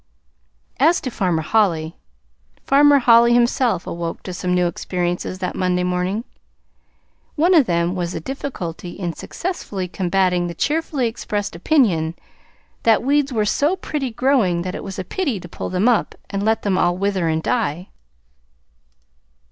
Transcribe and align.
As 0.79 0.99
to 1.01 1.11
Farmer 1.11 1.43
Holly 1.43 1.95
Farmer 2.63 2.97
Holly 2.97 3.35
himself 3.35 3.85
awoke 3.85 4.23
to 4.23 4.33
some 4.33 4.51
new 4.55 4.65
experiences 4.65 5.37
that 5.37 5.55
Monday 5.55 5.83
morning. 5.83 6.23
One 7.35 7.53
of 7.53 7.67
them 7.67 7.93
was 7.93 8.13
the 8.13 8.19
difficulty 8.19 8.93
in 8.93 9.13
successfully 9.13 9.87
combating 9.87 10.47
the 10.47 10.55
cheerfully 10.55 11.05
expressed 11.07 11.55
opinion 11.55 12.15
that 12.81 13.03
weeds 13.03 13.31
were 13.31 13.45
so 13.45 13.75
pretty 13.75 14.09
growing 14.09 14.63
that 14.63 14.73
it 14.73 14.83
was 14.83 14.97
a 14.97 15.03
pity 15.03 15.39
to 15.39 15.47
pull 15.47 15.69
them 15.69 15.87
up 15.87 16.15
and 16.31 16.43
let 16.43 16.63
them 16.63 16.79
all 16.79 16.97
wither 16.97 17.27
and 17.27 17.43
die. 17.43 17.89